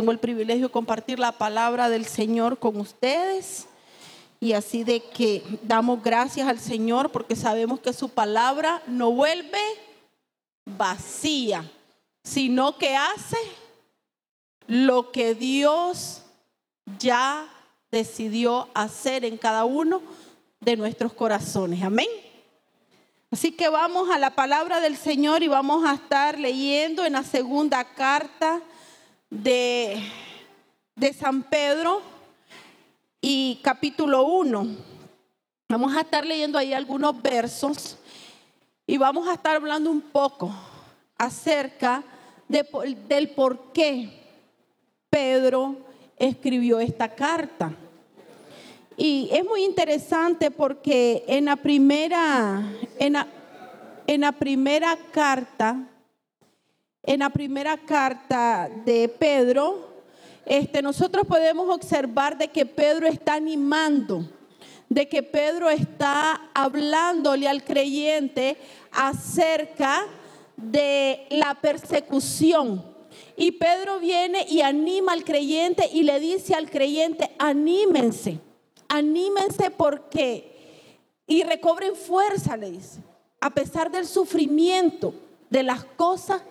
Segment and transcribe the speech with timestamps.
[0.00, 3.66] Tengo el privilegio de compartir la palabra del Señor con ustedes.
[4.40, 9.60] Y así de que damos gracias al Señor porque sabemos que su palabra no vuelve
[10.64, 11.70] vacía,
[12.24, 13.36] sino que hace
[14.66, 16.22] lo que Dios
[16.98, 17.46] ya
[17.90, 20.00] decidió hacer en cada uno
[20.60, 21.82] de nuestros corazones.
[21.82, 22.08] Amén.
[23.30, 27.22] Así que vamos a la palabra del Señor y vamos a estar leyendo en la
[27.22, 28.62] segunda carta
[29.30, 30.02] de,
[30.96, 32.02] de San Pedro
[33.20, 34.76] y capítulo 1.
[35.68, 37.96] Vamos a estar leyendo ahí algunos versos
[38.86, 40.52] y vamos a estar hablando un poco
[41.16, 42.02] acerca
[42.48, 42.66] de,
[43.06, 44.10] del por qué
[45.08, 45.76] Pedro
[46.16, 47.72] escribió esta carta.
[48.96, 52.62] Y es muy interesante porque en la primera,
[52.98, 53.28] en la,
[54.06, 55.86] en la primera carta,
[57.02, 59.90] en la primera carta de Pedro,
[60.44, 64.28] este, nosotros podemos observar de que Pedro está animando,
[64.88, 68.56] de que Pedro está hablándole al creyente
[68.90, 70.06] acerca
[70.56, 72.84] de la persecución.
[73.36, 78.38] Y Pedro viene y anima al creyente y le dice al creyente, anímense,
[78.88, 80.84] anímense porque,
[81.26, 83.00] y recobren fuerza, le dice,
[83.40, 85.14] a pesar del sufrimiento,
[85.48, 86.42] de las cosas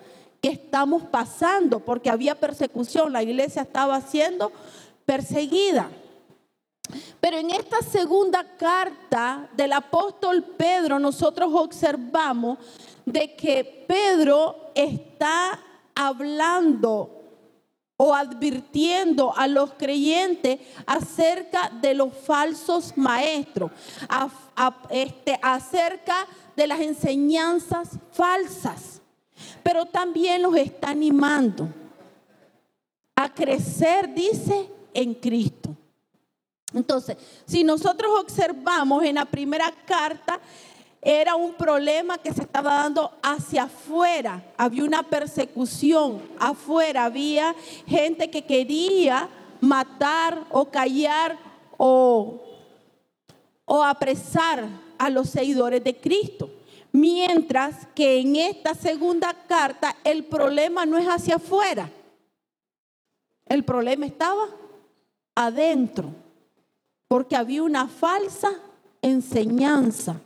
[0.42, 4.52] que estamos pasando, porque había persecución, la iglesia estaba siendo
[5.06, 5.90] perseguida.
[7.20, 12.58] Pero en esta segunda carta del apóstol Pedro nosotros observamos
[13.06, 15.60] de que Pedro está
[15.94, 17.16] hablando
[17.98, 23.72] o advirtiendo a los creyentes acerca de los falsos maestros,
[24.90, 28.99] este, acerca de las enseñanzas falsas
[29.72, 31.70] pero también los está animando
[33.16, 35.78] a crecer, dice, en Cristo.
[36.74, 40.40] Entonces, si nosotros observamos en la primera carta,
[41.04, 44.44] era un problema que se estaba dando hacia afuera.
[44.58, 47.06] Había una persecución afuera.
[47.06, 47.54] Había
[47.86, 49.30] gente que quería
[49.62, 51.38] matar o callar
[51.78, 52.42] o,
[53.66, 54.68] o apresar
[54.98, 56.50] a los seguidores de Cristo.
[56.92, 61.90] Mientras que en esta segunda carta el problema no es hacia afuera.
[63.46, 64.48] El problema estaba
[65.36, 66.14] adentro.
[67.08, 68.52] Porque había una falsa
[69.02, 70.20] enseñanza.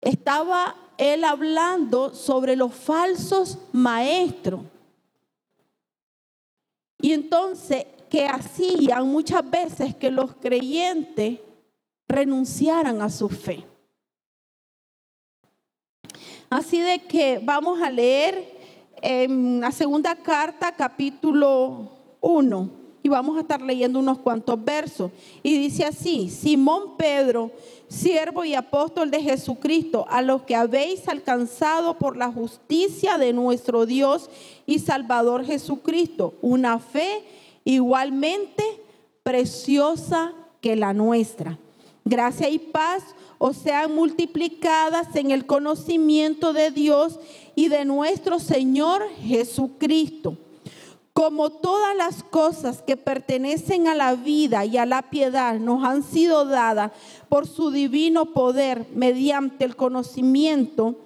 [0.00, 4.60] Estaba él hablando sobre los falsos maestros.
[6.98, 11.40] Y entonces, ¿qué hacían muchas veces que los creyentes
[12.08, 13.64] renunciaran a su fe.
[16.48, 18.56] Así de que vamos a leer
[19.02, 21.90] en la segunda carta, capítulo
[22.20, 22.70] 1,
[23.02, 25.10] y vamos a estar leyendo unos cuantos versos.
[25.42, 27.50] Y dice así, Simón Pedro,
[27.88, 33.84] siervo y apóstol de Jesucristo, a los que habéis alcanzado por la justicia de nuestro
[33.84, 34.30] Dios
[34.66, 37.24] y Salvador Jesucristo, una fe
[37.64, 38.62] igualmente
[39.24, 41.58] preciosa que la nuestra.
[42.04, 43.02] Gracia y paz
[43.38, 47.18] o sean multiplicadas en el conocimiento de Dios
[47.54, 50.36] y de nuestro Señor Jesucristo.
[51.12, 56.02] Como todas las cosas que pertenecen a la vida y a la piedad nos han
[56.02, 56.92] sido dadas
[57.30, 60.96] por su divino poder mediante el conocimiento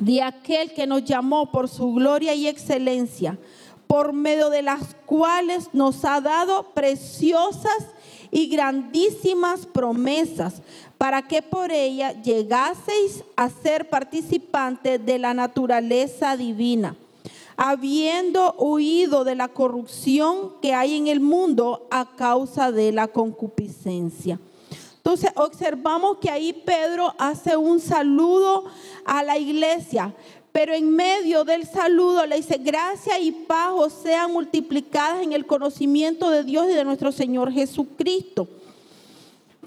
[0.00, 3.38] de aquel que nos llamó por su gloria y excelencia,
[3.86, 7.94] por medio de las cuales nos ha dado preciosas
[8.30, 10.62] y grandísimas promesas
[10.98, 16.96] para que por ella llegaseis a ser participantes de la naturaleza divina,
[17.56, 24.40] habiendo huido de la corrupción que hay en el mundo a causa de la concupiscencia.
[24.96, 28.64] Entonces observamos que ahí Pedro hace un saludo
[29.04, 30.12] a la iglesia,
[30.50, 36.30] pero en medio del saludo le dice, gracia y paz sean multiplicadas en el conocimiento
[36.30, 38.48] de Dios y de nuestro Señor Jesucristo.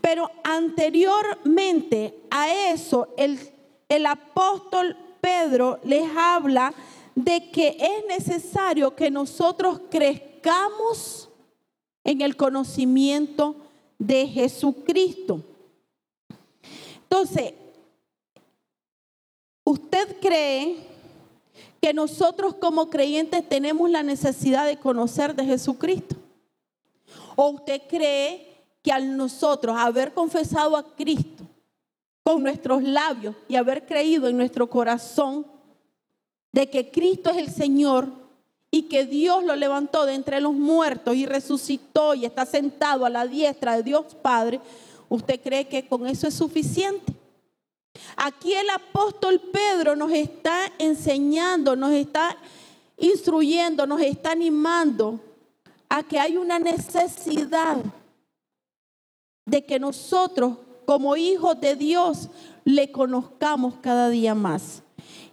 [0.02, 3.40] Pero anteriormente a eso, el,
[3.88, 6.74] el apóstol Pedro les habla
[7.16, 11.30] de que es necesario que nosotros crezcamos
[12.04, 13.56] en el conocimiento
[14.00, 15.44] de Jesucristo.
[17.04, 17.54] Entonces,
[19.64, 20.78] ¿usted cree
[21.80, 26.16] que nosotros como creyentes tenemos la necesidad de conocer de Jesucristo?
[27.36, 28.51] ¿O usted cree
[28.82, 31.46] que al nosotros haber confesado a Cristo
[32.24, 35.46] con nuestros labios y haber creído en nuestro corazón
[36.52, 38.08] de que Cristo es el Señor
[38.70, 43.10] y que Dios lo levantó de entre los muertos y resucitó y está sentado a
[43.10, 44.60] la diestra de Dios Padre,
[45.10, 47.14] ¿usted cree que con eso es suficiente?
[48.16, 52.38] Aquí el apóstol Pedro nos está enseñando, nos está
[52.98, 55.20] instruyendo, nos está animando
[55.90, 57.78] a que hay una necesidad
[59.46, 62.30] de que nosotros como hijos de Dios
[62.66, 64.84] le conozcamos cada día más.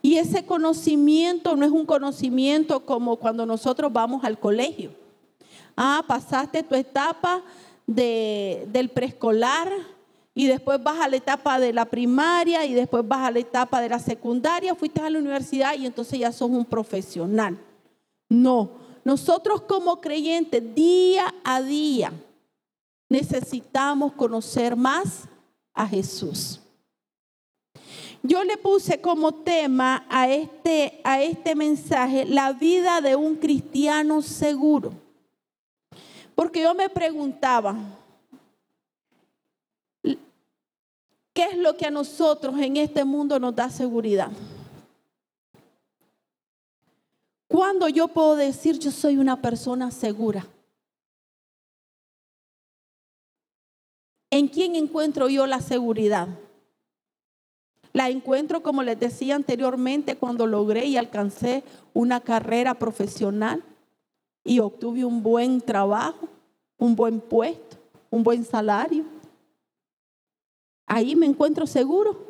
[0.01, 4.93] Y ese conocimiento no es un conocimiento como cuando nosotros vamos al colegio.
[5.77, 7.43] Ah, pasaste tu etapa
[7.87, 9.73] de, del preescolar
[10.35, 13.81] y después vas a la etapa de la primaria y después vas a la etapa
[13.81, 17.59] de la secundaria, fuiste a la universidad y entonces ya sos un profesional.
[18.29, 18.71] No,
[19.05, 22.13] nosotros como creyentes día a día
[23.09, 25.29] necesitamos conocer más
[25.75, 26.61] a Jesús.
[28.23, 34.23] Yo le puse como tema a este, a este mensaje la vida de un cristiano
[34.23, 34.93] seguro.
[36.35, 37.77] Porque yo me preguntaba,
[40.03, 44.31] ¿qué es lo que a nosotros en este mundo nos da seguridad?
[47.49, 50.47] ¿Cuándo yo puedo decir yo soy una persona segura?
[54.31, 56.29] ¿En quién encuentro yo la seguridad?
[57.93, 61.65] La encuentro, como les decía anteriormente, cuando logré y alcancé
[61.95, 63.65] una carrera profesional
[64.45, 66.29] y obtuve un buen trabajo,
[66.77, 67.77] un buen puesto,
[68.11, 69.05] un buen salario.
[70.87, 72.27] Ahí me encuentro seguro.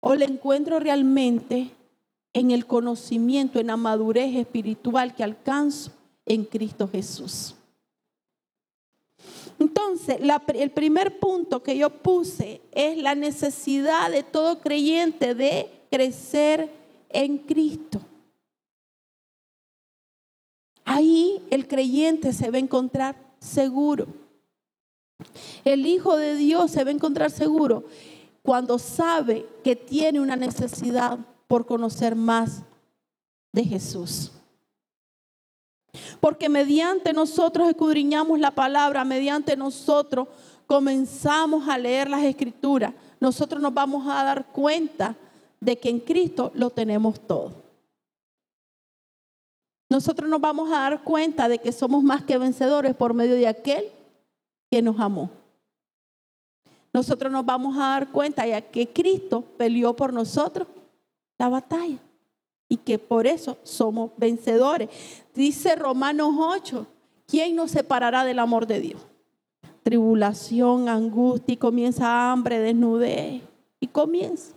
[0.00, 1.70] O le encuentro realmente
[2.32, 5.92] en el conocimiento, en la madurez espiritual que alcanzo
[6.26, 7.54] en Cristo Jesús.
[9.58, 10.18] Entonces,
[10.54, 16.70] el primer punto que yo puse es la necesidad de todo creyente de crecer
[17.08, 18.00] en Cristo.
[20.84, 24.06] Ahí el creyente se va a encontrar seguro.
[25.64, 27.84] El Hijo de Dios se va a encontrar seguro
[28.42, 32.62] cuando sabe que tiene una necesidad por conocer más
[33.52, 34.32] de Jesús.
[36.20, 40.28] Porque mediante nosotros escudriñamos la palabra, mediante nosotros
[40.66, 45.14] comenzamos a leer las escrituras, nosotros nos vamos a dar cuenta
[45.60, 47.52] de que en Cristo lo tenemos todo.
[49.90, 53.46] Nosotros nos vamos a dar cuenta de que somos más que vencedores por medio de
[53.46, 53.90] aquel
[54.70, 55.28] que nos amó.
[56.94, 60.66] Nosotros nos vamos a dar cuenta de que Cristo peleó por nosotros
[61.38, 61.98] la batalla
[62.72, 64.88] y que por eso somos vencedores.
[65.34, 66.86] Dice Romanos 8,
[67.26, 69.02] ¿quién nos separará del amor de Dios?
[69.82, 73.42] Tribulación, angustia y comienza hambre, desnudez
[73.78, 74.54] y comienza.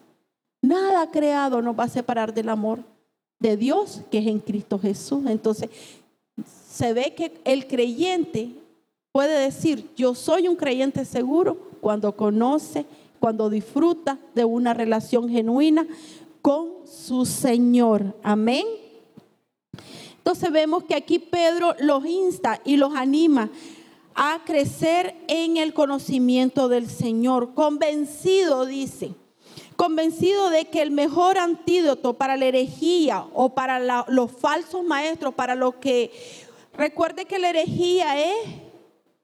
[0.61, 2.79] Nada creado nos va a separar del amor
[3.37, 5.25] de Dios que es en Cristo Jesús.
[5.27, 5.69] Entonces,
[6.69, 8.51] se ve que el creyente
[9.11, 12.85] puede decir, yo soy un creyente seguro cuando conoce,
[13.19, 15.85] cuando disfruta de una relación genuina
[16.41, 18.15] con su Señor.
[18.23, 18.65] Amén.
[20.17, 23.49] Entonces vemos que aquí Pedro los insta y los anima
[24.15, 29.13] a crecer en el conocimiento del Señor, convencido, dice,
[29.75, 35.53] convencido de que el mejor antídoto para la herejía o para los falsos maestros, para
[35.53, 36.11] lo que,
[36.73, 38.47] recuerde que la herejía es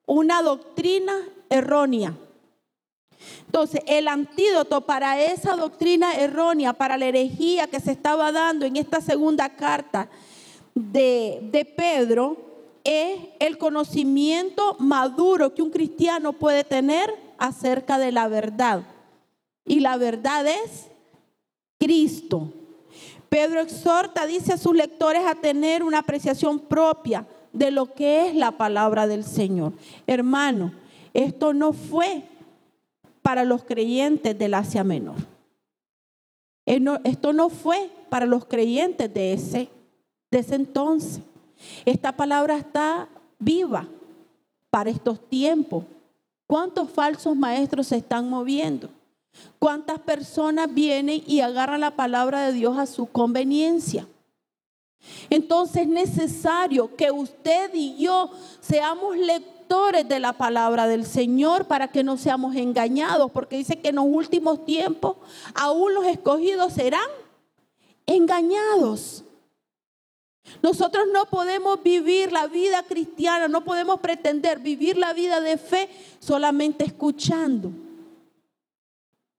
[0.05, 1.13] una doctrina
[1.50, 2.15] errónea.
[3.45, 8.77] Entonces, el antídoto para esa doctrina errónea, para la herejía que se estaba dando en
[8.77, 10.09] esta segunda carta
[10.73, 12.37] de, de Pedro,
[12.83, 18.83] es el conocimiento maduro que un cristiano puede tener acerca de la verdad.
[19.65, 20.87] Y la verdad es
[21.79, 22.51] Cristo.
[23.29, 28.35] Pedro exhorta, dice a sus lectores a tener una apreciación propia de lo que es
[28.35, 29.73] la palabra del Señor.
[30.05, 30.73] Hermano,
[31.13, 32.23] esto no fue
[33.21, 35.15] para los creyentes del Asia Menor.
[36.65, 39.69] Esto no fue para los creyentes de ese,
[40.29, 41.21] de ese entonces.
[41.85, 43.09] Esta palabra está
[43.39, 43.87] viva
[44.69, 45.83] para estos tiempos.
[46.47, 48.89] ¿Cuántos falsos maestros se están moviendo?
[49.59, 54.07] ¿Cuántas personas vienen y agarran la palabra de Dios a su conveniencia?
[55.29, 61.87] Entonces es necesario que usted y yo seamos lectores de la palabra del Señor para
[61.87, 65.15] que no seamos engañados, porque dice que en los últimos tiempos
[65.53, 67.07] aún los escogidos serán
[68.05, 69.23] engañados.
[70.61, 75.87] Nosotros no podemos vivir la vida cristiana, no podemos pretender vivir la vida de fe
[76.19, 77.71] solamente escuchando.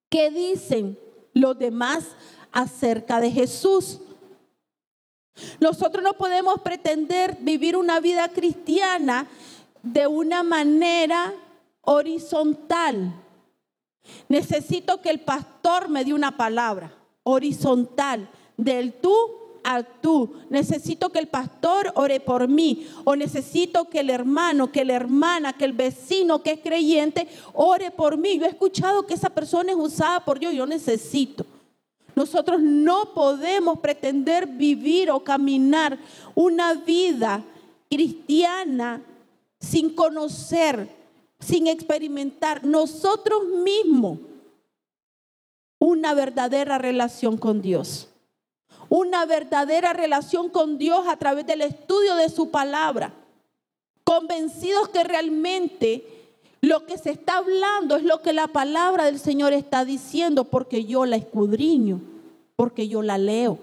[0.08, 0.98] ¿Qué dicen
[1.34, 2.04] los demás
[2.52, 4.00] acerca de Jesús?
[5.60, 9.28] Nosotros no podemos pretender vivir una vida cristiana
[9.82, 11.34] de una manera
[11.82, 13.12] horizontal.
[14.28, 16.92] Necesito que el pastor me dé una palabra
[17.24, 19.14] horizontal, del tú
[19.62, 20.34] al tú.
[20.50, 25.52] Necesito que el pastor ore por mí o necesito que el hermano, que la hermana,
[25.52, 28.38] que el vecino que es creyente ore por mí.
[28.38, 31.46] Yo he escuchado que esa persona es usada por Dios, yo necesito.
[32.14, 35.98] Nosotros no podemos pretender vivir o caminar
[36.34, 37.42] una vida
[37.88, 39.00] cristiana
[39.62, 40.88] sin conocer,
[41.38, 44.18] sin experimentar nosotros mismos
[45.78, 48.08] una verdadera relación con Dios.
[48.88, 53.14] Una verdadera relación con Dios a través del estudio de su palabra.
[54.04, 56.06] Convencidos que realmente
[56.60, 60.84] lo que se está hablando es lo que la palabra del Señor está diciendo porque
[60.84, 62.00] yo la escudriño,
[62.56, 63.58] porque yo la leo.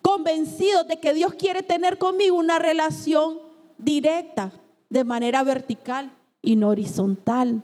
[0.00, 3.43] Convencidos de que Dios quiere tener conmigo una relación
[3.84, 4.52] directa,
[4.88, 6.10] de manera vertical
[6.40, 7.62] y no horizontal.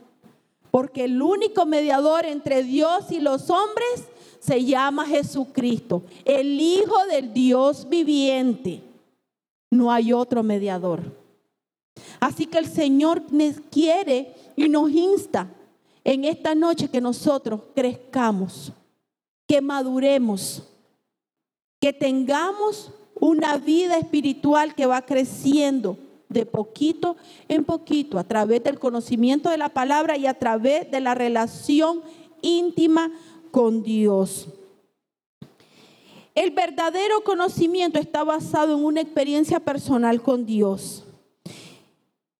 [0.69, 4.05] Porque el único mediador entre Dios y los hombres
[4.39, 8.81] se llama Jesucristo, el Hijo del Dios viviente.
[9.69, 11.01] No hay otro mediador.
[12.19, 13.23] Así que el Señor
[13.69, 15.47] quiere y nos insta
[16.03, 18.71] en esta noche que nosotros crezcamos,
[19.47, 20.63] que maduremos,
[21.79, 25.97] que tengamos una vida espiritual que va creciendo
[26.31, 27.15] de poquito
[27.47, 32.01] en poquito a través del conocimiento de la palabra y a través de la relación
[32.41, 33.11] íntima
[33.51, 34.47] con Dios.
[36.33, 41.03] El verdadero conocimiento está basado en una experiencia personal con Dios.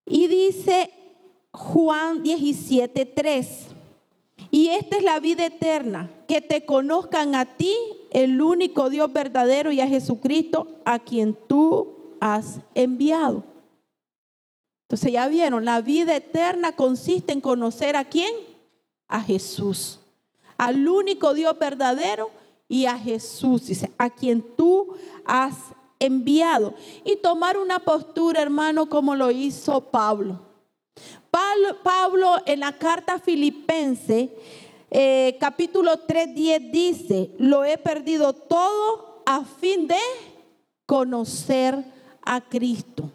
[0.05, 0.91] Y dice
[1.51, 3.67] Juan 17, 3.
[4.49, 7.73] Y esta es la vida eterna, que te conozcan a ti,
[8.11, 13.50] el único Dios verdadero, y a Jesucristo, a quien tú has enviado.
[14.91, 18.29] Entonces ya vieron, la vida eterna consiste en conocer a quién?
[19.07, 20.01] A Jesús,
[20.57, 22.29] al único Dios verdadero
[22.67, 24.93] y a Jesús, dice, a quien tú
[25.23, 25.55] has
[25.97, 26.73] enviado
[27.05, 30.41] y tomar una postura, hermano, como lo hizo Pablo.
[31.83, 34.35] Pablo, en la carta filipense,
[34.89, 39.95] eh, capítulo 3, 10 dice, lo he perdido todo a fin de
[40.85, 41.81] conocer
[42.23, 43.09] a Cristo.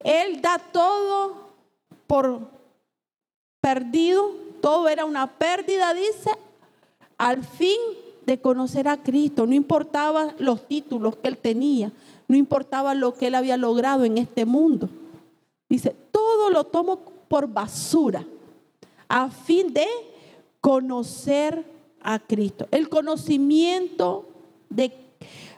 [0.00, 1.50] Él da todo
[2.06, 2.40] por
[3.60, 6.30] perdido, todo era una pérdida, dice,
[7.18, 7.78] al fin
[8.24, 9.46] de conocer a Cristo.
[9.46, 11.92] No importaba los títulos que él tenía,
[12.28, 14.88] no importaba lo que él había logrado en este mundo.
[15.68, 18.24] Dice, todo lo tomo por basura
[19.08, 19.86] a fin de
[20.60, 21.64] conocer
[22.02, 22.66] a Cristo.
[22.70, 24.26] El conocimiento
[24.68, 24.92] de,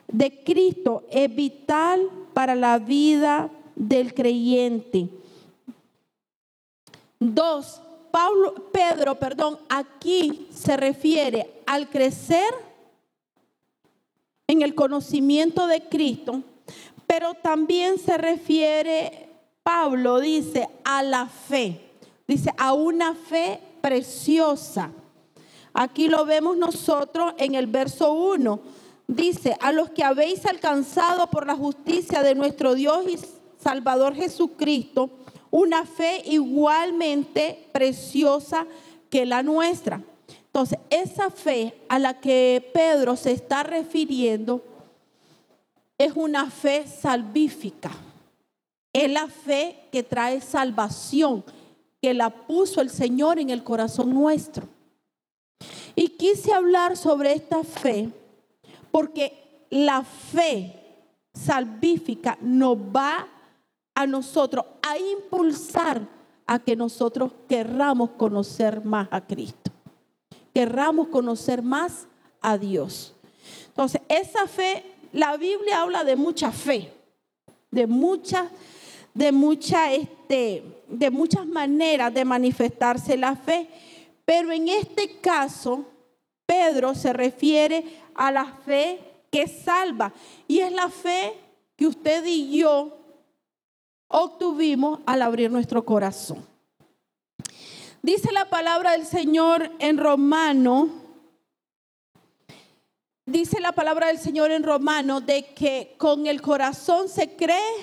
[0.08, 5.08] de Cristo es vital para la vida del creyente.
[7.18, 12.52] Dos, Pablo, Pedro, perdón, aquí se refiere al crecer
[14.46, 16.42] en el conocimiento de Cristo,
[17.06, 19.28] pero también se refiere,
[19.62, 21.80] Pablo dice, a la fe,
[22.26, 24.90] dice, a una fe preciosa.
[25.74, 28.60] Aquí lo vemos nosotros en el verso 1.
[29.06, 33.18] Dice, a los que habéis alcanzado por la justicia de nuestro Dios y
[33.62, 35.10] Salvador Jesucristo,
[35.50, 38.66] una fe igualmente preciosa
[39.10, 40.02] que la nuestra.
[40.46, 44.62] Entonces, esa fe a la que Pedro se está refiriendo
[45.98, 47.90] es una fe salvífica.
[48.92, 51.44] Es la fe que trae salvación,
[52.00, 54.66] que la puso el Señor en el corazón nuestro.
[55.94, 58.10] Y quise hablar sobre esta fe
[58.90, 60.74] porque la fe
[61.32, 63.41] salvífica nos va a
[64.06, 66.08] nosotros a impulsar
[66.46, 69.70] a que nosotros querramos conocer más a Cristo,
[70.54, 72.06] querramos conocer más
[72.40, 73.14] a Dios.
[73.68, 76.92] Entonces, esa fe, la Biblia habla de mucha fe,
[77.70, 78.50] de muchas,
[79.14, 83.68] de mucha, este, de muchas maneras de manifestarse la fe,
[84.24, 85.84] pero en este caso,
[86.46, 87.84] Pedro se refiere
[88.14, 90.12] a la fe que salva
[90.46, 91.32] y es la fe
[91.76, 93.01] que usted y yo
[94.12, 96.46] obtuvimos al abrir nuestro corazón.
[98.02, 100.88] Dice la palabra del Señor en Romano,
[103.26, 107.74] dice la palabra del Señor en Romano de que con el corazón se cree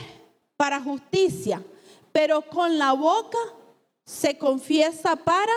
[0.57, 1.63] para justicia,
[2.11, 3.37] pero con la boca
[4.05, 5.53] se confiesa para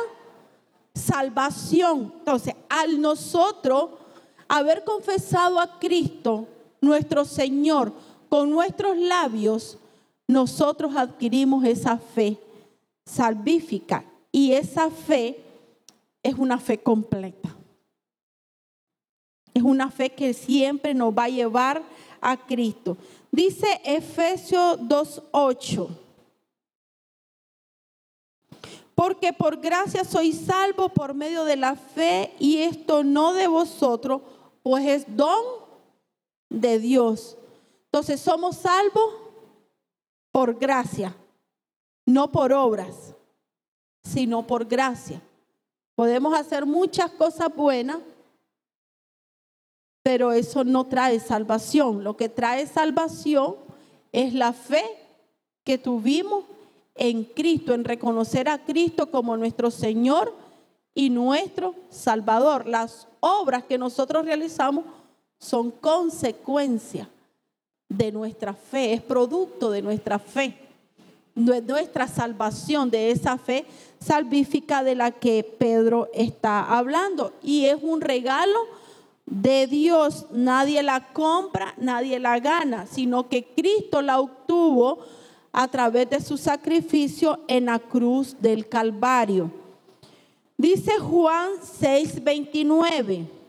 [0.94, 2.12] salvación.
[2.18, 3.90] Entonces, al nosotros
[4.46, 6.46] haber confesado a Cristo
[6.80, 7.92] nuestro Señor
[8.28, 9.78] con nuestros labios,
[10.28, 12.38] nosotros adquirimos esa fe
[13.04, 15.42] salvífica y esa fe
[16.22, 17.54] es una fe completa.
[19.54, 21.82] Es una fe que siempre nos va a llevar
[22.20, 22.96] a Cristo.
[23.30, 25.88] Dice Efesios 2.8.
[28.94, 34.22] Porque por gracia sois salvo por medio de la fe y esto no de vosotros,
[34.62, 35.44] pues es don
[36.48, 37.36] de Dios.
[37.86, 39.21] Entonces somos salvos
[40.32, 41.14] por gracia,
[42.06, 43.14] no por obras,
[44.02, 45.20] sino por gracia.
[45.94, 47.98] Podemos hacer muchas cosas buenas,
[50.02, 52.02] pero eso no trae salvación.
[52.02, 53.56] Lo que trae salvación
[54.10, 54.82] es la fe
[55.62, 56.44] que tuvimos
[56.94, 60.34] en Cristo, en reconocer a Cristo como nuestro Señor
[60.94, 62.66] y nuestro Salvador.
[62.66, 64.84] Las obras que nosotros realizamos
[65.38, 67.08] son consecuencia
[67.96, 70.56] de nuestra fe, es producto de nuestra fe,
[71.34, 73.64] de nuestra salvación, de esa fe
[74.00, 77.32] salvífica de la que Pedro está hablando.
[77.42, 78.58] Y es un regalo
[79.26, 80.26] de Dios.
[80.32, 84.98] Nadie la compra, nadie la gana, sino que Cristo la obtuvo
[85.52, 89.50] a través de su sacrificio en la cruz del Calvario.
[90.56, 93.41] Dice Juan 6:29.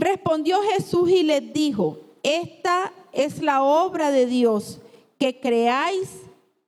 [0.00, 4.80] Respondió Jesús y les dijo, esta es la obra de Dios,
[5.18, 6.08] que creáis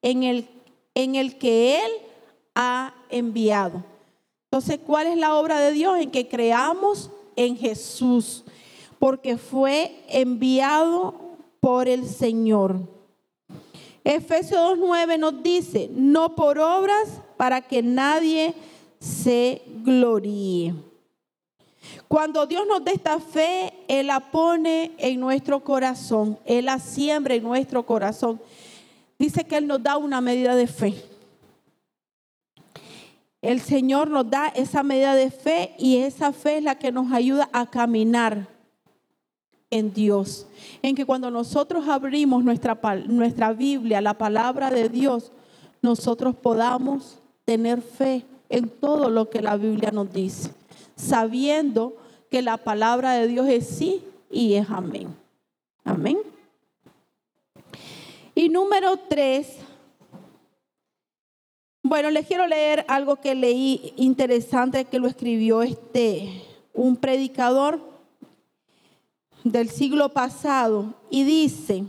[0.02, 0.46] en el,
[0.94, 1.92] en el que Él
[2.54, 3.82] ha enviado.
[4.44, 5.98] Entonces, ¿cuál es la obra de Dios?
[5.98, 8.44] En que creamos en Jesús,
[8.98, 11.14] porque fue enviado
[11.58, 12.80] por el Señor.
[14.04, 17.08] Efesios 2.9 nos dice, no por obras
[17.38, 18.52] para que nadie
[19.00, 20.91] se gloríe.
[22.08, 27.35] Cuando Dios nos da esta fe, Él la pone en nuestro corazón, Él la siembra
[27.35, 28.40] en nuestro corazón.
[29.18, 30.94] Dice que Él nos da una medida de fe.
[33.40, 37.11] El Señor nos da esa medida de fe y esa fe es la que nos
[37.12, 38.46] ayuda a caminar
[39.68, 40.46] en Dios.
[40.80, 42.78] En que cuando nosotros abrimos nuestra,
[43.09, 45.33] nuestra Biblia, la palabra de Dios,
[45.80, 50.52] nosotros podamos tener fe en todo lo que la Biblia nos dice,
[50.96, 51.96] sabiendo
[52.31, 55.14] que la palabra de Dios es sí y es amén.
[55.85, 56.18] Amén.
[58.35, 59.57] Y número tres,
[61.83, 66.42] bueno, les quiero leer algo que leí interesante que lo escribió este
[66.74, 67.81] un predicador
[69.44, 71.85] del siglo pasado y dice,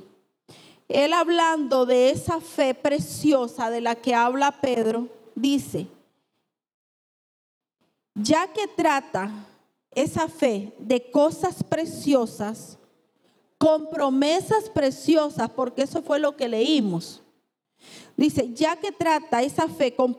[0.90, 5.88] él hablando de esa fe preciosa de la que habla Pedro, dice,
[8.16, 9.32] ya que trata
[9.92, 12.78] esa fe de cosas preciosas,
[13.58, 17.22] con promesas preciosas, porque eso fue lo que leímos.
[18.18, 20.18] Dice, ya que trata esa fe con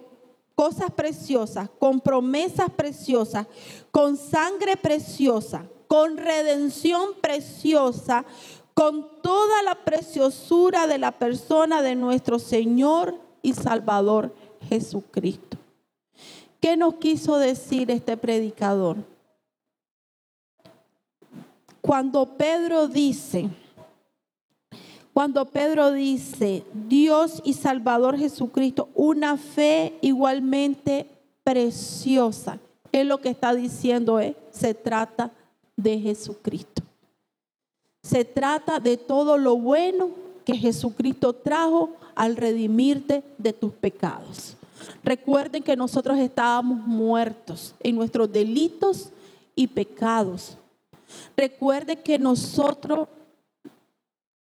[0.54, 3.46] cosas preciosas, con promesas preciosas,
[3.90, 8.24] con sangre preciosa, con redención preciosa,
[8.72, 14.34] con toda la preciosura de la persona de nuestro Señor y Salvador
[14.68, 15.53] Jesucristo.
[16.64, 18.96] ¿Qué nos quiso decir este predicador?
[21.82, 23.50] Cuando Pedro dice,
[25.12, 31.06] cuando Pedro dice, Dios y Salvador Jesucristo, una fe igualmente
[31.42, 32.58] preciosa,
[32.92, 35.32] es lo que está diciendo, es, se trata
[35.76, 36.82] de Jesucristo.
[38.02, 40.08] Se trata de todo lo bueno
[40.46, 44.56] que Jesucristo trajo al redimirte de tus pecados.
[45.02, 49.10] Recuerden que nosotros estábamos muertos en nuestros delitos
[49.54, 50.56] y pecados.
[51.36, 53.08] Recuerden que nosotros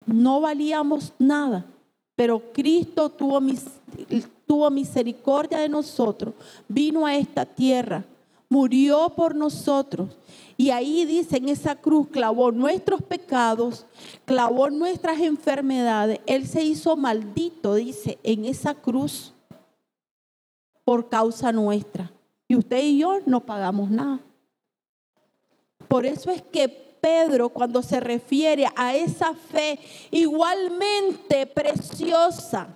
[0.05, 1.65] no valíamos nada,
[2.15, 3.41] pero Cristo tuvo,
[4.45, 6.33] tuvo misericordia de nosotros,
[6.67, 8.05] vino a esta tierra,
[8.49, 10.09] murió por nosotros.
[10.57, 13.85] Y ahí dice, en esa cruz clavó nuestros pecados,
[14.23, 16.19] clavó nuestras enfermedades.
[16.25, 19.34] Él se hizo maldito, dice, en esa cruz
[20.85, 22.11] por causa nuestra.
[22.47, 24.19] Y usted y yo no pagamos nada.
[25.89, 32.67] Por eso es que Pedro cuando se refiere a esa fe igualmente preciosa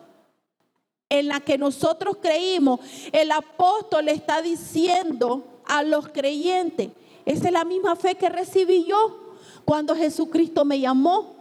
[1.09, 2.79] en la que nosotros creímos,
[3.11, 6.89] el apóstol está diciendo a los creyentes,
[7.25, 11.35] esa es la misma fe que recibí yo cuando Jesucristo me llamó.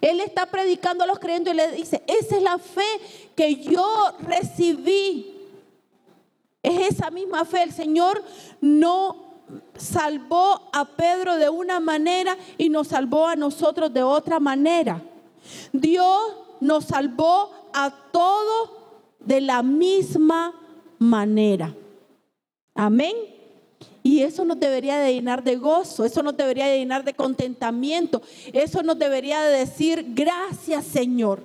[0.00, 2.82] Él está predicando a los creyentes y le dice, esa es la fe
[3.36, 3.86] que yo
[4.20, 5.29] recibí.
[6.62, 7.62] Es esa misma fe.
[7.62, 8.22] El Señor
[8.60, 9.30] no
[9.76, 15.02] salvó a Pedro de una manera y nos salvó a nosotros de otra manera.
[15.72, 16.20] Dios
[16.60, 18.70] nos salvó a todos
[19.18, 20.54] de la misma
[20.98, 21.74] manera.
[22.74, 23.14] Amén.
[24.02, 28.22] Y eso nos debería de llenar de gozo, eso nos debería de llenar de contentamiento,
[28.52, 31.44] eso nos debería de decir gracias Señor,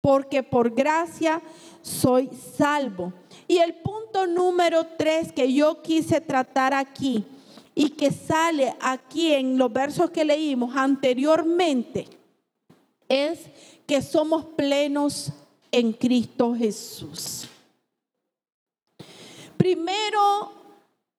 [0.00, 1.42] porque por gracia
[1.82, 3.12] soy salvo.
[3.48, 7.24] Y el punto número tres que yo quise tratar aquí
[7.74, 12.06] y que sale aquí en los versos que leímos anteriormente
[13.08, 13.40] es
[13.86, 15.32] que somos plenos
[15.72, 17.48] en Cristo Jesús.
[19.56, 20.52] Primero,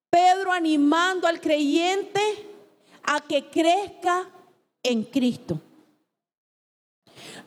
[0.10, 2.22] Pedro animando al creyente
[3.04, 4.30] a que crezca
[4.84, 5.60] en Cristo.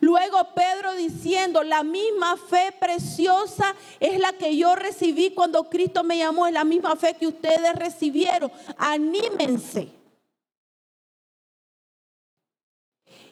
[0.03, 6.17] Luego Pedro diciendo, la misma fe preciosa es la que yo recibí cuando Cristo me
[6.17, 8.51] llamó, es la misma fe que ustedes recibieron.
[8.77, 9.87] Anímense.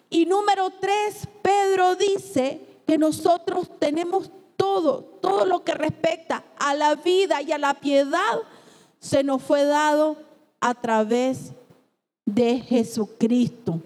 [0.10, 6.96] Y número tres, Pedro dice que nosotros tenemos todo, todo lo que respecta a la
[6.96, 8.40] vida y a la piedad,
[8.98, 10.16] se nos fue dado
[10.62, 11.52] a través
[12.26, 13.82] de Jesucristo.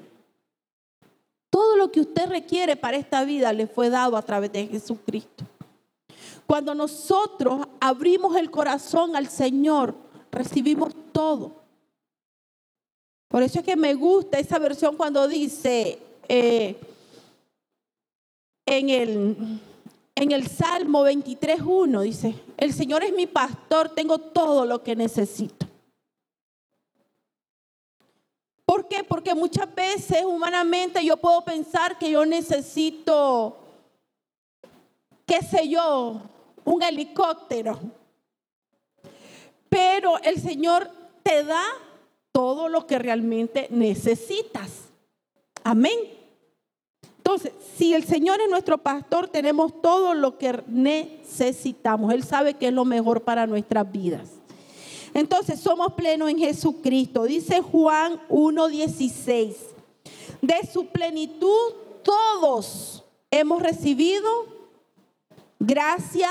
[1.56, 5.46] Todo lo que usted requiere para esta vida le fue dado a través de Jesucristo.
[6.46, 9.96] Cuando nosotros abrimos el corazón al Señor,
[10.34, 11.54] recibimos todo.
[13.30, 16.76] Por eso es que me gusta esa versión cuando dice eh,
[18.65, 19.38] en, el,
[20.13, 25.64] en el Salmo 23.1, dice, el Señor es mi pastor, tengo todo lo que necesito.
[28.76, 29.06] ¿Por qué?
[29.06, 33.56] Porque muchas veces humanamente yo puedo pensar que yo necesito,
[35.26, 36.20] qué sé yo,
[36.66, 37.80] un helicóptero.
[39.70, 40.92] Pero el Señor
[41.24, 41.64] te da
[42.34, 44.90] todo lo que realmente necesitas.
[45.64, 45.98] Amén.
[47.16, 52.14] Entonces, si el Señor es nuestro pastor, tenemos todo lo que necesitamos.
[52.14, 54.32] Él sabe que es lo mejor para nuestras vidas.
[55.15, 57.23] Entonces somos plenos en Jesucristo.
[57.23, 59.56] Dice Juan 1.16.
[60.41, 61.73] De su plenitud
[62.04, 63.01] todos
[63.32, 64.30] hemos recibido
[65.58, 66.30] gracia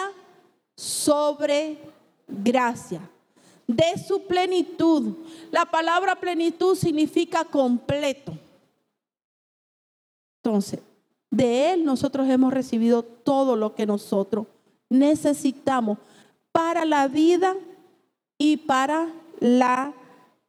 [0.77, 1.79] sobre
[2.29, 3.01] gracia.
[3.67, 5.15] De su plenitud.
[5.51, 8.37] La palabra plenitud significa completo.
[10.43, 10.81] Entonces,
[11.31, 14.47] de Él nosotros hemos recibido todo lo que nosotros
[14.91, 15.97] necesitamos
[16.53, 17.57] para la vida
[18.39, 19.93] y para la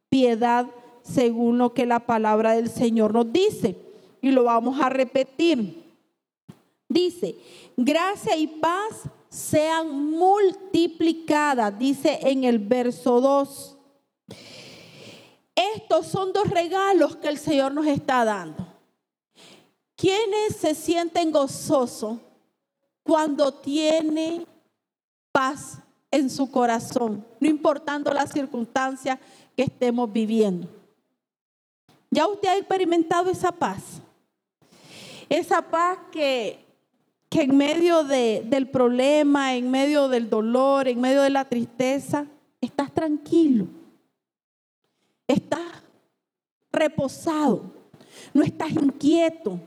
[0.09, 0.67] piedad,
[1.03, 3.77] según lo que la palabra del Señor nos dice.
[4.21, 5.83] Y lo vamos a repetir.
[6.87, 7.35] Dice,
[7.77, 13.77] gracia y paz sean multiplicadas, dice en el verso 2.
[15.75, 18.65] Estos son dos regalos que el Señor nos está dando.
[19.95, 22.19] ¿Quiénes se sienten gozosos
[23.03, 24.45] cuando tiene
[25.31, 25.79] paz
[26.15, 29.19] en su corazón, no importando las circunstancias
[29.55, 30.69] que estemos viviendo.
[32.09, 34.01] ¿Ya usted ha experimentado esa paz?
[35.27, 36.63] Esa paz que,
[37.27, 42.25] que en medio del problema, en medio del dolor, en medio de la tristeza,
[42.61, 43.67] estás tranquilo,
[45.27, 45.83] estás
[46.71, 47.73] reposado,
[48.33, 49.59] no estás inquieto,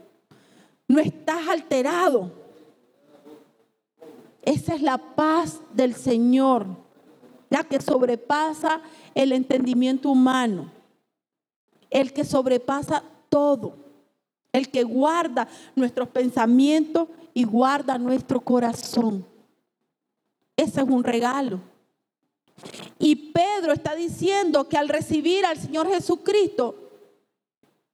[0.86, 2.37] no estás alterado
[4.48, 6.66] esa es la paz del Señor,
[7.50, 8.80] la que sobrepasa
[9.14, 10.72] el entendimiento humano,
[11.90, 13.74] el que sobrepasa todo,
[14.50, 19.26] el que guarda nuestros pensamientos y guarda nuestro corazón.
[20.56, 21.60] Ese es un regalo.
[22.98, 26.74] Y Pedro está diciendo que al recibir al Señor Jesucristo,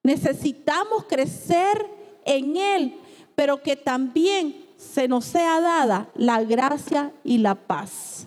[0.04, 1.84] necesitamos crecer
[2.24, 3.00] en Él,
[3.34, 8.26] pero que también se nos sea dada la gracia y la paz,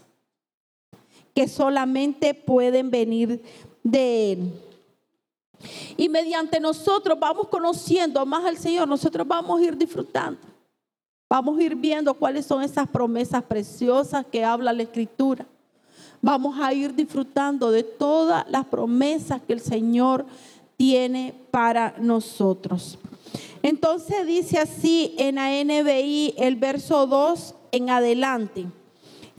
[1.34, 3.42] que solamente pueden venir
[3.84, 4.54] de Él.
[5.96, 10.40] Y mediante nosotros vamos conociendo más al Señor, nosotros vamos a ir disfrutando.
[11.30, 15.46] Vamos a ir viendo cuáles son esas promesas preciosas que habla la Escritura.
[16.22, 20.26] Vamos a ir disfrutando de todas las promesas que el Señor
[20.78, 22.98] tiene para nosotros.
[23.68, 28.68] Entonces dice así en ANBI el verso 2 en adelante.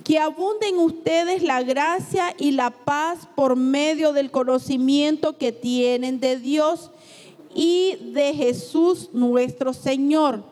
[0.05, 6.39] Que abunden ustedes la gracia y la paz por medio del conocimiento que tienen de
[6.39, 6.91] Dios
[7.55, 10.45] y de Jesús nuestro Señor.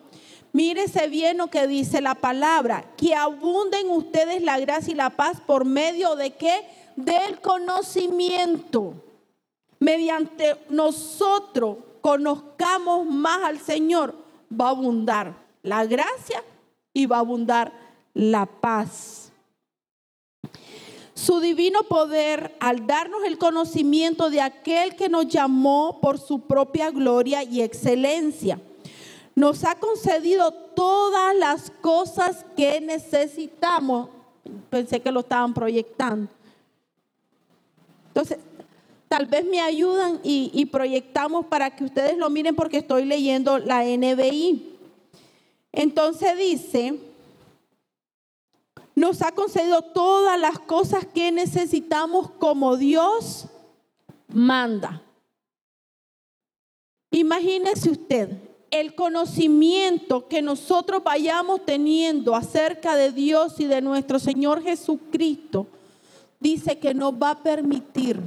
[0.55, 2.95] Mírese bien lo que dice la palabra.
[2.97, 6.65] Que abunden ustedes la gracia y la paz por medio de qué?
[6.97, 8.95] del conocimiento.
[9.79, 14.15] Mediante nosotros conozcamos más al Señor,
[14.49, 16.41] va a abundar la gracia
[16.93, 17.73] y va a abundar
[18.15, 19.33] la paz.
[21.15, 26.93] Su divino poder, al darnos el conocimiento de aquel que nos llamó por su propia
[26.93, 28.61] gloria y excelencia,
[29.35, 34.11] nos ha concedido todas las cosas que necesitamos.
[34.71, 36.29] Pensé que lo estaban proyectando.
[38.11, 38.39] Entonces,
[39.09, 43.59] tal vez me ayudan y, y, proyectamos para que ustedes lo miren porque estoy leyendo
[43.59, 44.75] la NBI.
[45.73, 46.99] Entonces dice,
[48.95, 53.47] nos ha concedido todas las cosas que necesitamos como Dios
[54.29, 55.03] manda.
[57.11, 58.31] Imagínese usted
[58.71, 65.67] el conocimiento que nosotros vayamos teniendo acerca de Dios y de nuestro Señor Jesucristo.
[66.41, 68.21] Dice que nos va a permitir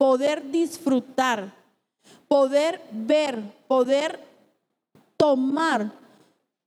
[0.00, 1.52] poder disfrutar,
[2.26, 4.18] poder ver, poder
[5.18, 5.92] tomar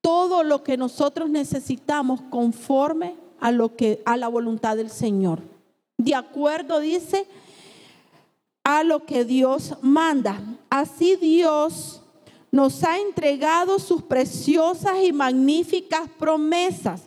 [0.01, 5.39] todo lo que nosotros necesitamos conforme a lo que a la voluntad del Señor.
[5.97, 7.25] De acuerdo dice
[8.63, 10.39] a lo que Dios manda.
[10.69, 12.03] Así Dios
[12.51, 17.01] nos ha entregado sus preciosas y magníficas promesas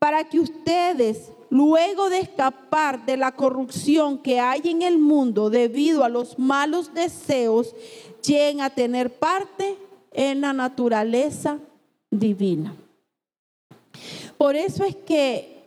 [0.00, 6.02] para que ustedes, luego de escapar de la corrupción que hay en el mundo debido
[6.02, 7.74] a los malos deseos,
[8.26, 9.76] lleguen a tener parte
[10.12, 11.58] en la naturaleza
[12.10, 12.74] divina.
[14.38, 15.62] Por eso es que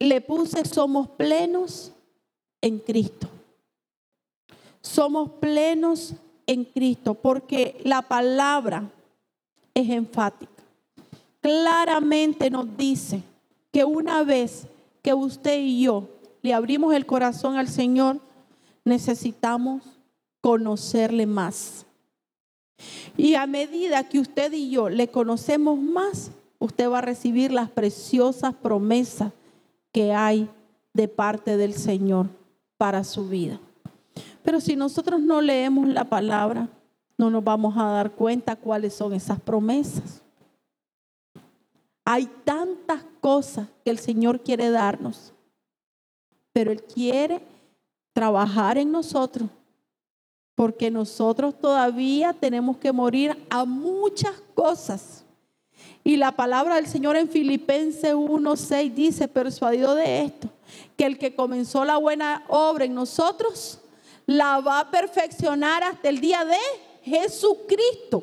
[0.00, 1.92] le puse somos plenos
[2.60, 3.28] en Cristo.
[4.82, 6.14] Somos plenos
[6.48, 8.90] en Cristo porque la palabra
[9.72, 10.50] es enfática.
[11.40, 13.22] Claramente nos dice
[13.74, 14.68] que una vez
[15.02, 16.08] que usted y yo
[16.42, 18.20] le abrimos el corazón al Señor,
[18.84, 19.82] necesitamos
[20.40, 21.84] conocerle más.
[23.16, 27.68] Y a medida que usted y yo le conocemos más, usted va a recibir las
[27.68, 29.32] preciosas promesas
[29.90, 30.48] que hay
[30.92, 32.28] de parte del Señor
[32.78, 33.58] para su vida.
[34.44, 36.68] Pero si nosotros no leemos la palabra,
[37.18, 40.22] no nos vamos a dar cuenta cuáles son esas promesas.
[42.04, 45.32] Hay tantas cosas que el Señor quiere darnos,
[46.52, 47.40] pero Él quiere
[48.12, 49.48] trabajar en nosotros,
[50.54, 55.24] porque nosotros todavía tenemos que morir a muchas cosas
[56.06, 60.50] y la palabra del Señor en Filipenses 1:6 dice, persuadido de esto,
[60.94, 63.80] que el que comenzó la buena obra en nosotros,
[64.26, 66.58] la va a perfeccionar hasta el día de
[67.04, 68.22] Jesucristo.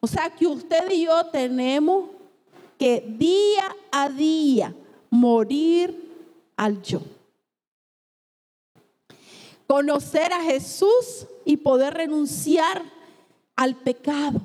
[0.00, 2.06] O sea que usted y yo tenemos
[2.78, 4.74] que día a día
[5.10, 6.12] morir
[6.56, 7.00] al yo.
[9.66, 12.82] Conocer a Jesús y poder renunciar
[13.56, 14.40] al pecado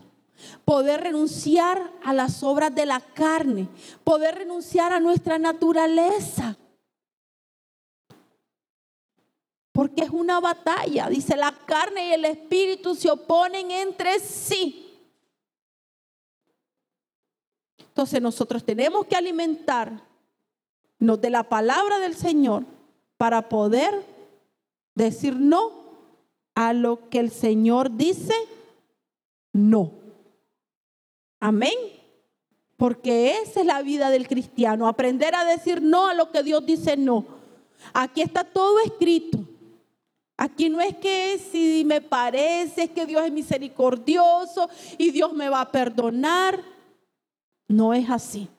[0.65, 3.68] poder renunciar a las obras de la carne,
[4.04, 6.58] poder renunciar a nuestra naturaleza.
[9.72, 11.08] Porque es una batalla.
[11.10, 14.88] Dice, la carne y el espíritu se oponen entre sí.
[17.99, 19.99] Entonces nosotros tenemos que alimentarnos
[20.99, 22.63] de la palabra del Señor
[23.17, 24.05] para poder
[24.95, 25.73] decir no
[26.55, 28.33] a lo que el Señor dice
[29.51, 29.91] no.
[31.41, 31.73] Amén.
[32.77, 36.65] Porque esa es la vida del cristiano, aprender a decir no a lo que Dios
[36.65, 37.25] dice no.
[37.93, 39.39] Aquí está todo escrito.
[40.38, 45.49] Aquí no es que si me parece es que Dios es misericordioso y Dios me
[45.49, 46.79] va a perdonar.
[47.69, 48.49] No es así.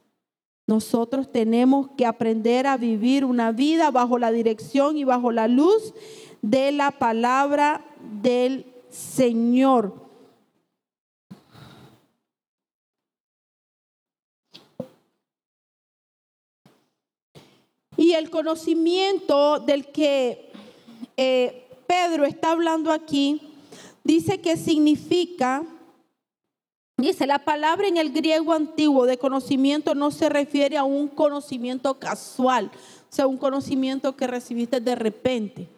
[0.67, 5.93] Nosotros tenemos que aprender a vivir una vida bajo la dirección y bajo la luz
[6.43, 7.85] de la palabra
[8.23, 10.09] del Señor.
[17.97, 20.53] Y el conocimiento del que
[21.17, 23.43] eh, Pedro está hablando aquí,
[24.05, 25.67] dice que significa,
[27.01, 31.99] dice, la palabra en el griego antiguo de conocimiento no se refiere a un conocimiento
[31.99, 32.71] casual,
[33.11, 35.69] o sea, un conocimiento que recibiste de repente,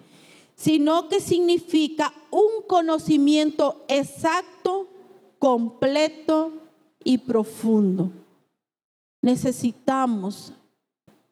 [0.55, 4.89] sino que significa un conocimiento exacto,
[5.39, 6.53] completo
[7.05, 8.11] y profundo.
[9.21, 10.53] Necesitamos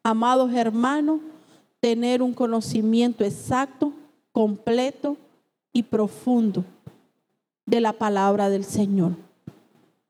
[0.03, 1.19] amados hermanos,
[1.79, 3.93] tener un conocimiento exacto,
[4.31, 5.17] completo
[5.73, 6.63] y profundo
[7.65, 9.13] de la palabra del Señor,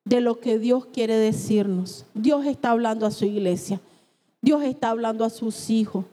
[0.05, 2.05] de lo que Dios quiere decirnos.
[2.13, 3.79] Dios está hablando a su iglesia,
[4.41, 6.05] Dios está hablando a sus hijos,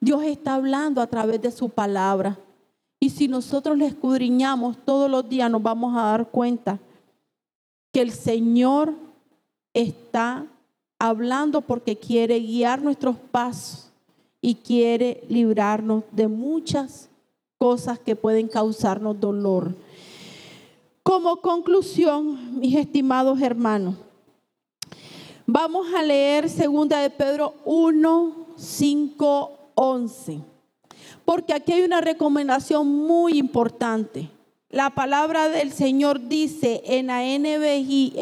[0.00, 2.38] Dios está hablando a través de su palabra.
[3.00, 6.78] Y si nosotros le escudriñamos todos los días, nos vamos a dar cuenta
[7.92, 8.92] que el Señor
[9.72, 10.46] está
[10.98, 13.90] hablando porque quiere guiar nuestros pasos
[14.40, 17.08] y quiere librarnos de muchas
[17.56, 19.74] cosas que pueden causarnos dolor.
[21.08, 23.94] Como conclusión, mis estimados hermanos,
[25.46, 30.40] vamos a leer 2 de Pedro 1, 5, 11.
[31.24, 34.28] Porque aquí hay una recomendación muy importante.
[34.68, 38.12] La palabra del Señor dice en la NBI,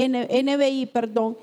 [0.45, 1.37] NBI perdón,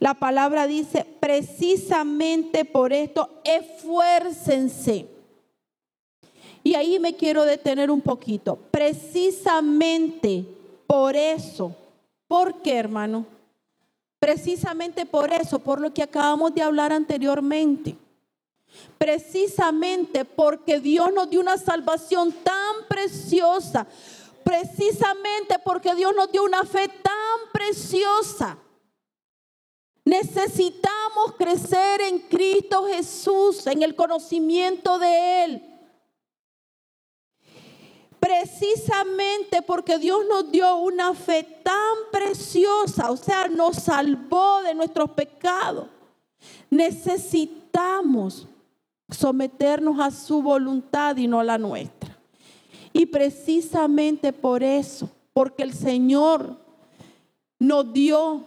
[0.00, 5.06] la palabra dice, precisamente por esto, esfuércense.
[6.64, 8.58] Y ahí me quiero detener un poquito.
[8.72, 10.56] Precisamente
[10.90, 11.72] por eso.
[12.26, 13.24] ¿Por qué, hermano?
[14.18, 17.96] Precisamente por eso, por lo que acabamos de hablar anteriormente.
[18.98, 23.86] Precisamente porque Dios nos dio una salvación tan preciosa.
[24.42, 28.58] Precisamente porque Dios nos dio una fe tan preciosa
[30.04, 35.69] Necesitamos crecer en Cristo Jesús, en el conocimiento de Él.
[38.20, 45.10] Precisamente porque Dios nos dio una fe tan preciosa, o sea, nos salvó de nuestros
[45.10, 45.86] pecados.
[46.68, 48.46] Necesitamos
[49.08, 52.16] someternos a su voluntad y no a la nuestra.
[52.92, 56.56] Y precisamente por eso, porque el Señor
[57.58, 58.44] nos dio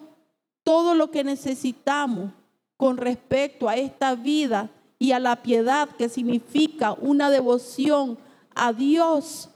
[0.63, 2.31] todo lo que necesitamos
[2.77, 8.17] con respecto a esta vida y a la piedad que significa una devoción
[8.55, 9.49] a Dios,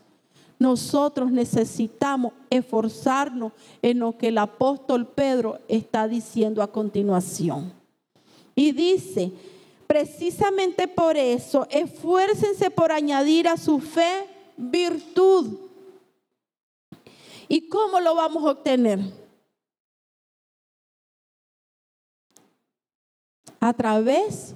[0.58, 7.72] nosotros necesitamos esforzarnos en lo que el apóstol Pedro está diciendo a continuación.
[8.54, 9.32] Y dice,
[9.86, 15.58] precisamente por eso, esfuércense por añadir a su fe virtud.
[17.48, 19.00] ¿Y cómo lo vamos a obtener?
[23.60, 24.54] a través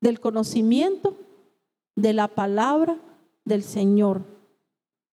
[0.00, 1.16] del conocimiento
[1.96, 2.98] de la palabra
[3.44, 4.22] del Señor.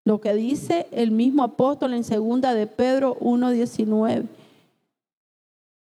[0.05, 4.27] Lo que dice el mismo apóstol en segunda de Pedro 1:19.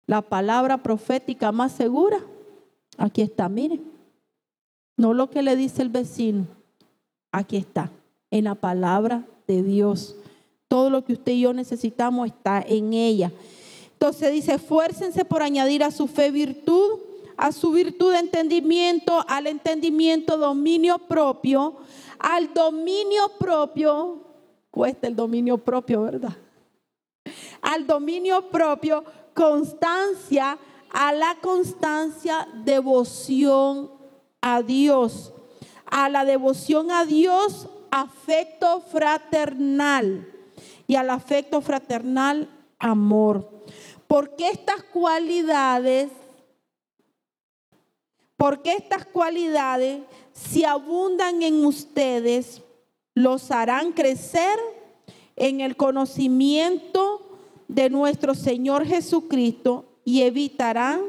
[0.08, 2.20] La palabra profética más segura,
[2.98, 3.84] aquí está, miren.
[4.98, 6.48] No lo que le dice el vecino,
[7.32, 7.92] aquí está,
[8.32, 10.16] en la palabra de Dios.
[10.68, 13.32] Todo lo que usted y yo necesitamos está en ella.
[13.94, 17.00] Entonces dice, esfuércense por añadir a su fe virtud,
[17.36, 21.76] a su virtud de entendimiento, al entendimiento dominio propio,
[22.20, 24.22] al dominio propio,
[24.72, 26.36] cuesta el dominio propio, ¿verdad?
[27.62, 29.04] Al dominio propio,
[29.34, 30.58] constancia,
[30.92, 33.92] a la constancia, devoción
[34.42, 35.34] a Dios.
[35.86, 40.28] A la devoción a Dios, afecto fraternal.
[40.88, 42.50] Y al afecto fraternal,
[42.80, 43.50] amor.
[44.08, 46.10] Porque estas cualidades
[48.38, 50.02] porque estas cualidades,
[50.38, 52.62] si abundan en ustedes,
[53.16, 54.60] los harán crecer
[55.36, 61.02] en el conocimiento de nuestro Señor Jesucristo y evitarán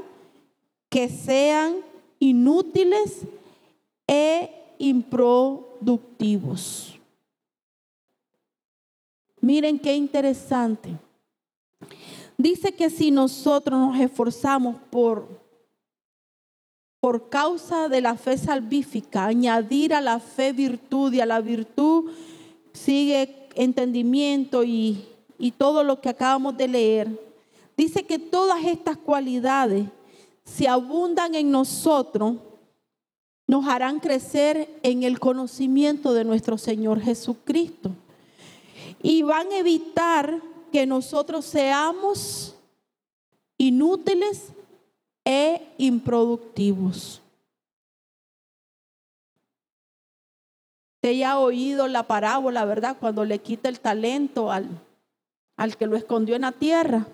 [0.89, 1.77] que sean
[2.19, 3.27] inútiles
[4.07, 6.99] e improductivos.
[9.43, 10.97] Miren qué interesante.
[12.39, 15.29] Dice que si nosotros nos esforzamos por
[17.01, 22.11] por causa de la fe salvífica, añadir a la fe virtud y a la virtud
[22.73, 25.05] sigue entendimiento y,
[25.39, 27.29] y todo lo que acabamos de leer.
[27.77, 29.87] Dice que todas estas cualidades,
[30.45, 32.37] si abundan en nosotros,
[33.47, 37.93] nos harán crecer en el conocimiento de nuestro Señor Jesucristo.
[39.03, 42.57] Y van a evitar que nosotros seamos
[43.57, 44.53] inútiles
[45.25, 47.23] e improductivos.
[50.97, 52.97] Usted ya ha oído la parábola, ¿verdad?
[52.99, 54.69] Cuando le quita el talento al,
[55.57, 57.07] al que lo escondió en la tierra.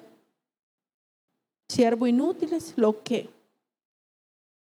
[1.69, 3.29] Siervo inútil es lo que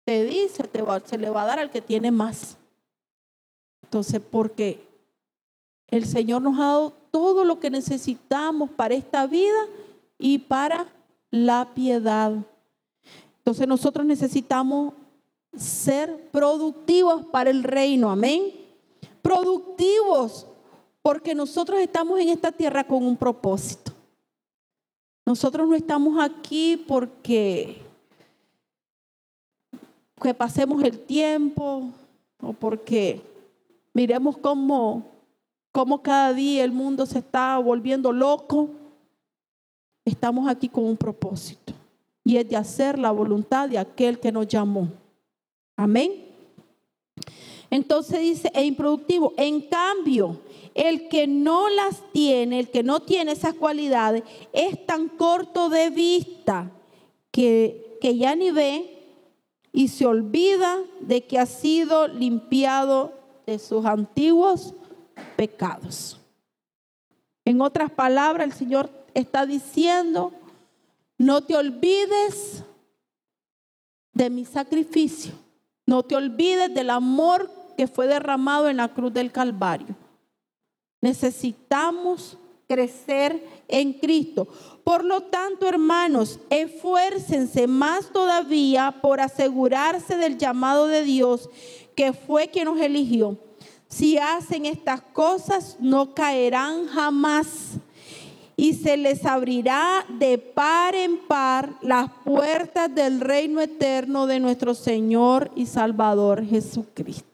[0.04, 2.58] te dice, te se le va a dar al que tiene más.
[3.82, 4.84] Entonces, porque
[5.86, 9.66] el Señor nos ha dado todo lo que necesitamos para esta vida
[10.18, 10.86] y para
[11.30, 12.32] la piedad.
[13.42, 14.94] Entonces nosotros necesitamos
[15.56, 18.52] ser productivos para el reino, amén.
[19.20, 20.46] Productivos,
[21.02, 23.90] porque nosotros estamos en esta tierra con un propósito.
[25.26, 27.82] Nosotros no estamos aquí porque
[30.22, 31.90] que pasemos el tiempo,
[32.40, 33.20] o porque
[33.92, 35.04] miremos cómo,
[35.72, 38.70] cómo cada día el mundo se está volviendo loco,
[40.04, 41.72] estamos aquí con un propósito
[42.24, 44.88] y es de hacer la voluntad de aquel que nos llamó.
[45.76, 46.28] Amén.
[47.70, 49.32] Entonces dice, e improductivo.
[49.36, 50.40] En cambio,
[50.74, 55.90] el que no las tiene, el que no tiene esas cualidades, es tan corto de
[55.90, 56.70] vista
[57.30, 58.98] que, que ya ni ve
[59.72, 63.14] y se olvida de que ha sido limpiado
[63.46, 64.74] de sus antiguos
[65.36, 66.20] pecados.
[67.44, 70.32] En otras palabras, el Señor está diciendo,
[71.22, 72.64] no te olvides
[74.12, 75.32] de mi sacrificio,
[75.86, 79.94] no te olvides del amor que fue derramado en la cruz del Calvario.
[81.00, 84.48] Necesitamos crecer en Cristo.
[84.82, 91.48] Por lo tanto, hermanos, esfuércense más todavía por asegurarse del llamado de Dios,
[91.94, 93.38] que fue quien nos eligió.
[93.86, 97.78] Si hacen estas cosas, no caerán jamás
[98.62, 104.72] y se les abrirá de par en par las puertas del reino eterno de nuestro
[104.74, 107.31] Señor y Salvador Jesucristo.